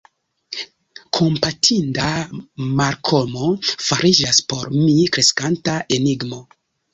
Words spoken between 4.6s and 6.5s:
mi kreskanta enigmo.